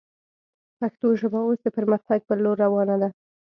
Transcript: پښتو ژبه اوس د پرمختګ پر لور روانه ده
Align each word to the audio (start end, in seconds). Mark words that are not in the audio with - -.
پښتو 0.79 1.07
ژبه 1.21 1.39
اوس 1.45 1.59
د 1.63 1.67
پرمختګ 1.77 2.19
پر 2.27 2.37
لور 2.43 2.57
روانه 2.65 2.95
ده 3.01 3.09